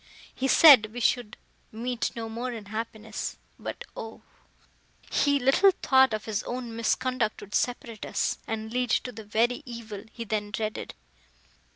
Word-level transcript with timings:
—He 0.33 0.47
said, 0.47 0.91
we 0.93 0.99
should 0.99 1.37
meet 1.71 2.09
no 2.15 2.27
more 2.27 2.51
in 2.51 2.65
happiness; 2.73 3.37
but, 3.59 3.83
O! 3.95 4.23
he 5.11 5.37
little 5.37 5.69
thought 5.83 6.19
his 6.23 6.41
own 6.45 6.75
misconduct 6.75 7.39
would 7.41 7.53
separate 7.53 8.03
us, 8.03 8.39
and 8.47 8.73
lead 8.73 8.89
to 8.89 9.11
the 9.11 9.23
very 9.23 9.61
evil 9.67 10.05
he 10.11 10.23
then 10.23 10.49
dreaded!" 10.49 10.95